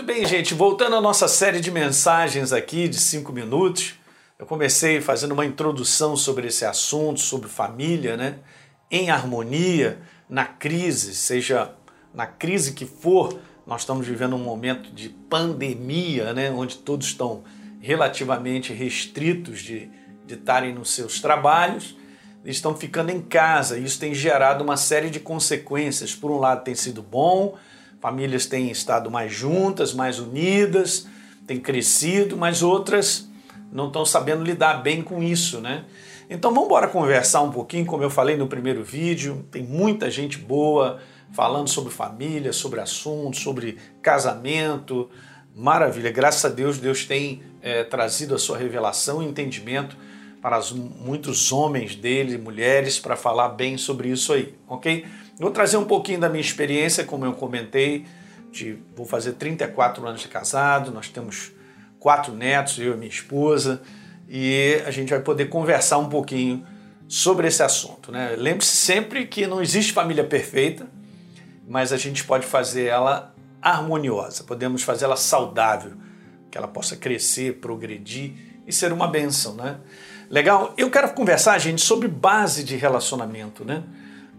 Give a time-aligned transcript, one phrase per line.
[0.00, 0.54] Muito bem, gente.
[0.54, 3.96] Voltando à nossa série de mensagens aqui de cinco minutos,
[4.38, 8.38] eu comecei fazendo uma introdução sobre esse assunto, sobre família, né?
[8.90, 11.74] Em harmonia, na crise, seja
[12.14, 16.50] na crise que for, nós estamos vivendo um momento de pandemia, né?
[16.50, 17.44] Onde todos estão
[17.78, 19.90] relativamente restritos de,
[20.26, 21.94] estarem nos seus trabalhos,
[22.42, 23.78] estão ficando em casa.
[23.78, 26.14] Isso tem gerado uma série de consequências.
[26.14, 27.58] Por um lado, tem sido bom
[28.00, 31.06] famílias têm estado mais juntas, mais unidas,
[31.46, 33.28] têm crescido, mas outras
[33.72, 35.84] não estão sabendo lidar bem com isso, né?
[36.28, 40.38] Então vamos embora conversar um pouquinho, como eu falei no primeiro vídeo, tem muita gente
[40.38, 41.00] boa
[41.32, 45.10] falando sobre família, sobre assuntos, sobre casamento,
[45.54, 49.96] maravilha, graças a Deus, Deus tem é, trazido a sua revelação e entendimento
[50.40, 55.04] para as, muitos homens dele mulheres para falar bem sobre isso aí, ok?
[55.40, 58.04] Vou trazer um pouquinho da minha experiência, como eu comentei,
[58.52, 61.50] de, vou fazer 34 anos de casado, nós temos
[61.98, 63.80] quatro netos, eu e minha esposa,
[64.28, 66.66] e a gente vai poder conversar um pouquinho
[67.08, 68.12] sobre esse assunto.
[68.12, 68.34] Né?
[68.36, 70.86] Lembre-se sempre que não existe família perfeita,
[71.66, 75.92] mas a gente pode fazer ela harmoniosa, podemos fazer ela saudável,
[76.50, 78.34] que ela possa crescer, progredir
[78.66, 79.54] e ser uma bênção.
[79.54, 79.78] Né?
[80.28, 80.74] Legal?
[80.76, 83.82] Eu quero conversar, gente, sobre base de relacionamento, né?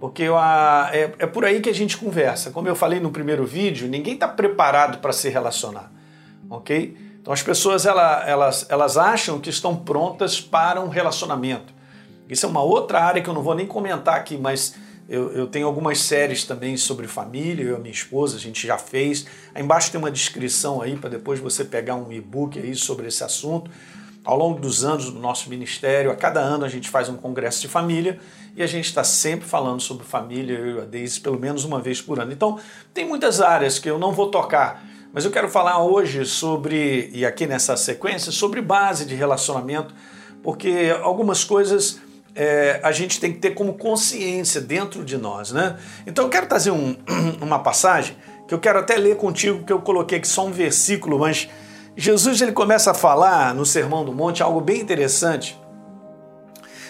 [0.00, 2.50] Porque a, é, é por aí que a gente conversa.
[2.50, 5.90] Como eu falei no primeiro vídeo, ninguém está preparado para se relacionar,
[6.48, 6.96] ok?
[7.20, 11.74] Então as pessoas ela, elas, elas acham que estão prontas para um relacionamento.
[12.28, 14.76] Isso é uma outra área que eu não vou nem comentar aqui, mas
[15.08, 18.76] eu, eu tenho algumas séries também sobre família, eu e minha esposa, a gente já
[18.76, 19.26] fez.
[19.54, 23.24] Aí embaixo tem uma descrição aí para depois você pegar um e-book aí sobre esse
[23.24, 23.70] assunto.
[24.28, 27.62] Ao longo dos anos do nosso ministério, a cada ano a gente faz um congresso
[27.62, 28.20] de família
[28.54, 31.80] e a gente está sempre falando sobre família, eu e a Deise, pelo menos uma
[31.80, 32.30] vez por ano.
[32.30, 32.60] Então,
[32.92, 34.84] tem muitas áreas que eu não vou tocar,
[35.14, 39.94] mas eu quero falar hoje sobre, e aqui nessa sequência, sobre base de relacionamento,
[40.42, 41.98] porque algumas coisas
[42.34, 45.78] é, a gente tem que ter como consciência dentro de nós, né?
[46.06, 46.94] Então eu quero trazer um,
[47.40, 48.14] uma passagem
[48.46, 51.48] que eu quero até ler contigo, que eu coloquei aqui só um versículo, mas
[52.00, 55.60] Jesus ele começa a falar no Sermão do Monte algo bem interessante,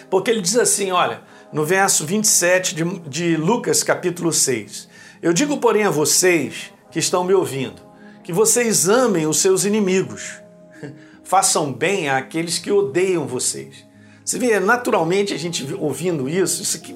[0.07, 1.21] porque ele diz assim: olha,
[1.51, 4.87] no verso 27 de, de Lucas, capítulo 6:
[5.19, 7.81] Eu digo, porém, a vocês que estão me ouvindo,
[8.23, 10.43] que vocês amem os seus inimigos,
[11.23, 13.83] façam bem àqueles que odeiam vocês.
[14.23, 16.95] Você vê, naturalmente, a gente ouvindo isso, isso aqui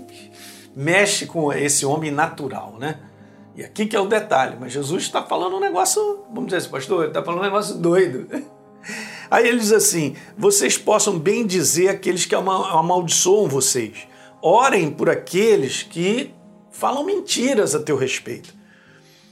[0.76, 3.00] mexe com esse homem natural, né?
[3.56, 6.70] E aqui que é o detalhe, mas Jesus está falando um negócio, vamos dizer assim,
[6.70, 8.28] pastor, ele está falando um negócio doido.
[9.30, 14.08] Aí ele diz assim: vocês possam bem dizer aqueles que amaldiçoam vocês.
[14.42, 16.34] Orem por aqueles que
[16.70, 18.54] falam mentiras a teu respeito.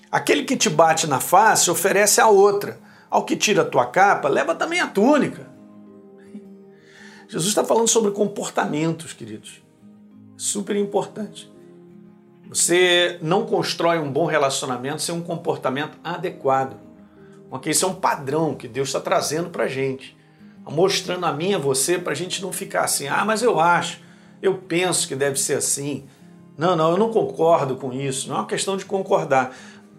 [0.09, 2.79] Aquele que te bate na face oferece a outra.
[3.09, 5.51] Ao que tira a tua capa, leva também a túnica.
[7.27, 9.61] Jesus está falando sobre comportamentos, queridos.
[10.37, 11.50] Super importante.
[12.51, 16.75] Você não constrói um bom relacionamento sem um comportamento adequado.
[17.50, 17.72] Ok?
[17.72, 20.17] Isso é um padrão que Deus está trazendo para a gente.
[20.69, 23.59] Mostrando a mim e a você para a gente não ficar assim, ah, mas eu
[23.59, 24.01] acho,
[24.41, 26.03] eu penso que deve ser assim.
[26.57, 28.28] Não, não, eu não concordo com isso.
[28.28, 29.56] Não é uma questão de concordar.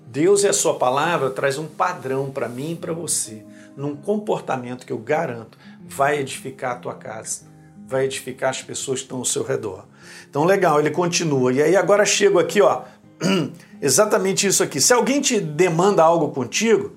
[0.07, 3.43] Deus e a sua palavra traz um padrão para mim e para você,
[3.75, 7.47] num comportamento que eu garanto vai edificar a tua casa,
[7.87, 9.84] vai edificar as pessoas que estão ao seu redor.
[10.28, 11.53] Então, legal, ele continua.
[11.53, 12.82] E aí agora chego aqui, ó,
[13.81, 14.81] exatamente isso aqui.
[14.81, 16.93] Se alguém te demanda algo contigo,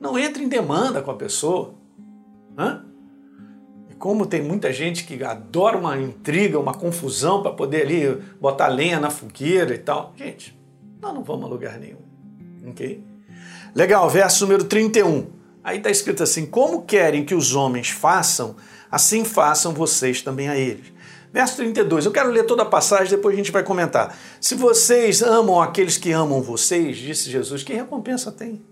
[0.00, 1.74] não entre em demanda com a pessoa.
[2.56, 2.84] Hã?
[3.90, 8.68] E como tem muita gente que adora uma intriga, uma confusão para poder ali botar
[8.68, 10.12] lenha na fogueira e tal.
[10.16, 10.58] Gente,
[11.00, 12.00] nós não vamos a lugar nenhum.
[12.66, 13.04] Ok?
[13.74, 15.39] Legal, verso número 31.
[15.62, 18.56] Aí está escrito assim: Como querem que os homens façam,
[18.90, 20.92] assim façam vocês também a eles.
[21.32, 24.18] Verso 32, eu quero ler toda a passagem, depois a gente vai comentar.
[24.40, 28.64] Se vocês amam aqueles que amam vocês, disse Jesus, que recompensa tem?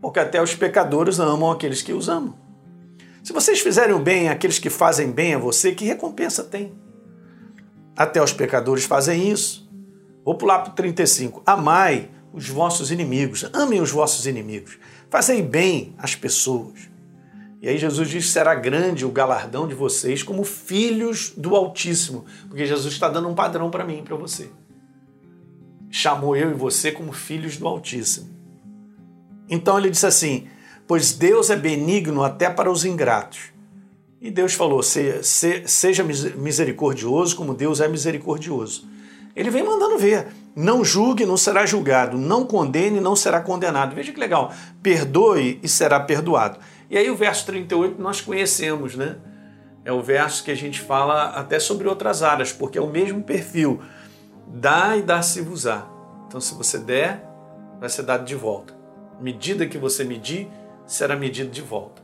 [0.00, 2.34] Porque até os pecadores amam aqueles que os amam.
[3.22, 6.72] Se vocês fizerem o bem àqueles que fazem bem a você, que recompensa tem?
[7.96, 9.68] Até os pecadores fazem isso.
[10.24, 11.42] Vou pular para o 35.
[11.46, 14.78] Amai os vossos inimigos, amem os vossos inimigos,
[15.10, 16.90] fazei bem às pessoas
[17.62, 22.64] e aí Jesus diz será grande o galardão de vocês como filhos do Altíssimo, porque
[22.64, 24.48] Jesus está dando um padrão para mim e para você.
[25.90, 28.30] Chamou eu e você como filhos do Altíssimo.
[29.48, 30.48] Então ele disse assim:
[30.86, 33.52] Pois Deus é benigno até para os ingratos.
[34.22, 38.88] E Deus falou: Seja misericordioso como Deus é misericordioso.
[39.36, 40.28] Ele vem mandando ver.
[40.54, 42.18] Não julgue, não será julgado.
[42.18, 43.94] Não condene, não será condenado.
[43.94, 44.52] Veja que legal.
[44.82, 46.58] Perdoe e será perdoado.
[46.88, 49.16] E aí o verso 38 nós conhecemos, né?
[49.84, 53.22] É o verso que a gente fala até sobre outras áreas, porque é o mesmo
[53.22, 53.80] perfil.
[54.46, 55.86] Dá e dá-se-vos-á.
[56.26, 57.24] Então, se você der,
[57.78, 58.74] vai ser dado de volta.
[59.20, 60.48] Medida que você medir,
[60.86, 62.02] será medido de volta.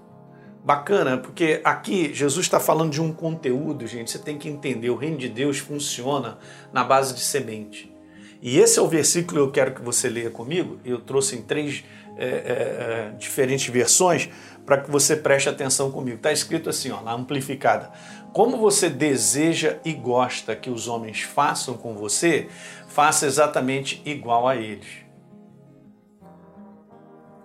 [0.65, 4.11] Bacana, porque aqui Jesus está falando de um conteúdo, gente.
[4.11, 6.39] Você tem que entender: o reino de Deus funciona
[6.73, 7.96] na base de semente.
[8.41, 10.79] E esse é o versículo que eu quero que você leia comigo.
[10.85, 11.85] Eu trouxe em três
[12.17, 14.29] é, é, diferentes versões
[14.65, 16.17] para que você preste atenção comigo.
[16.17, 17.91] Está escrito assim, ó, na amplificada.
[18.33, 22.49] Como você deseja e gosta que os homens façam com você,
[22.89, 25.07] faça exatamente igual a eles.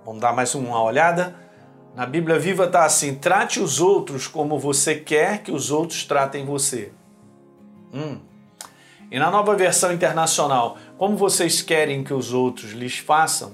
[0.03, 1.35] Vamos dar mais uma olhada?
[1.95, 6.45] Na Bíblia Viva está assim: trate os outros como você quer que os outros tratem
[6.45, 6.91] você.
[7.93, 8.30] Hum.
[9.11, 13.51] E na nova versão internacional, como vocês querem que os outros lhes façam,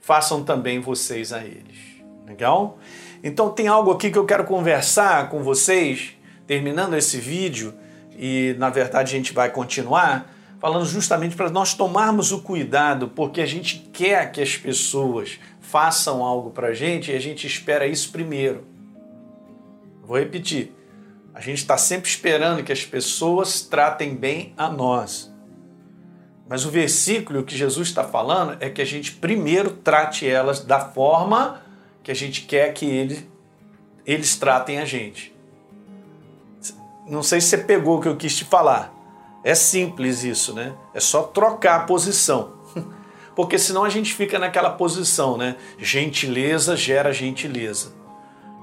[0.00, 1.78] façam também vocês a eles.
[2.26, 2.76] Legal?
[3.22, 7.72] Então tem algo aqui que eu quero conversar com vocês, terminando esse vídeo,
[8.18, 13.40] e na verdade a gente vai continuar, falando justamente para nós tomarmos o cuidado, porque
[13.40, 17.86] a gente quer que as pessoas façam algo para a gente e a gente espera
[17.86, 18.64] isso primeiro.
[20.02, 20.79] Vou repetir.
[21.34, 25.32] A gente está sempre esperando que as pessoas tratem bem a nós.
[26.48, 30.80] Mas o versículo que Jesus está falando é que a gente primeiro trate elas da
[30.80, 31.62] forma
[32.02, 33.24] que a gente quer que eles,
[34.04, 35.32] eles tratem a gente.
[37.06, 38.92] Não sei se você pegou o que eu quis te falar.
[39.44, 40.74] É simples isso, né?
[40.92, 42.54] É só trocar a posição.
[43.36, 45.56] Porque senão a gente fica naquela posição, né?
[45.78, 47.92] Gentileza gera gentileza.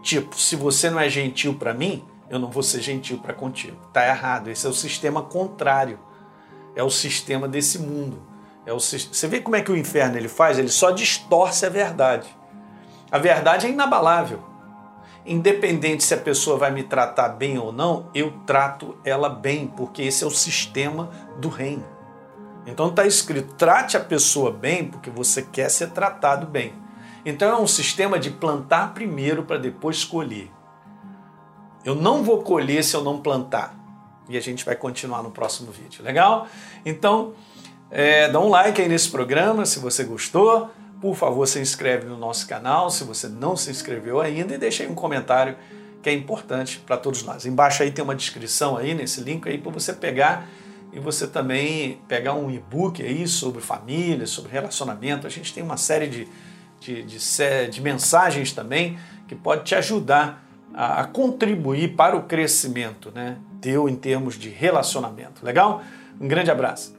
[0.03, 3.77] Tipo, se você não é gentil para mim, eu não vou ser gentil para contigo.
[3.93, 4.49] Tá errado.
[4.49, 5.99] Esse é o sistema contrário.
[6.75, 8.21] É o sistema desse mundo.
[8.65, 10.59] É o, você vê como é que o inferno ele faz?
[10.59, 12.27] Ele só distorce a verdade.
[13.09, 14.43] A verdade é inabalável.
[15.25, 20.01] Independente se a pessoa vai me tratar bem ou não, eu trato ela bem, porque
[20.01, 21.85] esse é o sistema do reino.
[22.65, 26.73] Então está escrito: trate a pessoa bem, porque você quer ser tratado bem.
[27.25, 30.51] Então é um sistema de plantar primeiro para depois colher.
[31.87, 33.73] Eu não vou colher se eu não plantar.
[34.27, 36.45] E a gente vai continuar no próximo vídeo, legal?
[36.85, 37.33] Então,
[37.89, 40.69] é, dá um like aí nesse programa se você gostou.
[40.99, 44.85] Por favor, se inscreve no nosso canal se você não se inscreveu ainda e aí
[44.85, 45.55] um comentário
[46.03, 47.45] que é importante para todos nós.
[47.45, 50.45] Embaixo aí tem uma descrição aí nesse link aí para você pegar
[50.91, 55.25] e você também pegar um e-book aí sobre família, sobre relacionamento.
[55.25, 56.27] A gente tem uma série de,
[56.81, 63.11] de, de, de mensagens também que pode te ajudar a, a contribuir para o crescimento
[63.13, 65.45] né, teu em termos de relacionamento.
[65.45, 65.83] Legal?
[66.19, 66.96] Um grande abraço.